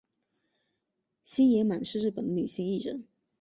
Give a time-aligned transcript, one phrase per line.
[1.23, 3.05] 星野满是日本的女性艺人。